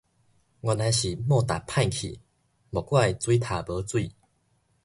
[0.61, 2.19] 原來是モーター歹去，
[2.71, 4.11] 莫怪水塔無水